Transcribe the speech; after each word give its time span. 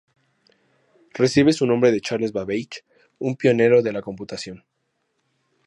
Recibe 1.13 1.53
su 1.53 1.67
nombre 1.67 1.91
de 1.91 2.01
Charles 2.01 2.33
Babbage, 2.33 2.83
un 3.19 3.35
pionero 3.35 3.83
de 3.83 3.91
la 3.93 4.01
computación. 4.01 4.65